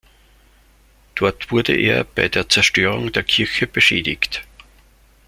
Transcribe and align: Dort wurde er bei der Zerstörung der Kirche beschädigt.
Dort 1.13 1.51
wurde 1.51 1.75
er 1.75 2.03
bei 2.03 2.27
der 2.27 2.49
Zerstörung 2.49 3.11
der 3.11 3.21
Kirche 3.23 3.67
beschädigt. 3.67 4.41